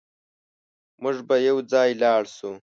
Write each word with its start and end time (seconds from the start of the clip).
موږ 1.01 1.17
به 1.27 1.35
يوځای 1.47 1.89
لاړ 2.03 2.23
شو 2.35 2.51